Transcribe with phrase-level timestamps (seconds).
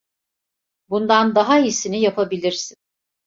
[0.89, 2.75] Bundan daha iyisini yapabilirsin.